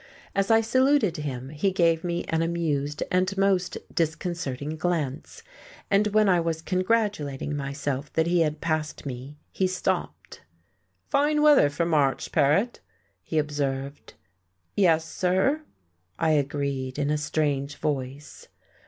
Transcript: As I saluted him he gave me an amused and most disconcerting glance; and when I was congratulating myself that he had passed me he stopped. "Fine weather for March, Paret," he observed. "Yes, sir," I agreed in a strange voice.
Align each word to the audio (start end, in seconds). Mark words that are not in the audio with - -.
As 0.33 0.49
I 0.49 0.61
saluted 0.61 1.17
him 1.17 1.49
he 1.49 1.69
gave 1.71 2.03
me 2.03 2.23
an 2.23 2.41
amused 2.41 3.03
and 3.11 3.37
most 3.37 3.77
disconcerting 3.93 4.75
glance; 4.75 5.43
and 5.91 6.07
when 6.07 6.27
I 6.27 6.39
was 6.39 6.63
congratulating 6.63 7.55
myself 7.55 8.11
that 8.13 8.25
he 8.25 8.41
had 8.41 8.61
passed 8.61 9.05
me 9.05 9.37
he 9.51 9.67
stopped. 9.67 10.41
"Fine 11.11 11.43
weather 11.43 11.69
for 11.69 11.85
March, 11.85 12.31
Paret," 12.31 12.79
he 13.21 13.37
observed. 13.37 14.15
"Yes, 14.75 15.05
sir," 15.05 15.61
I 16.17 16.31
agreed 16.31 16.97
in 16.97 17.11
a 17.11 17.15
strange 17.19 17.75
voice. 17.77 18.47